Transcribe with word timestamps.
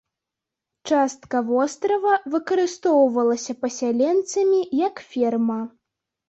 Частка 0.91 1.41
вострава 1.49 2.13
выкарыстоўвалася 2.35 3.53
пасяленцамі 3.67 4.59
як 4.87 5.05
ферма. 5.13 5.61